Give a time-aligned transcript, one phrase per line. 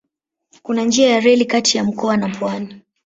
[0.63, 2.81] Kuna njia ya reli kati ya mkoa na pwani.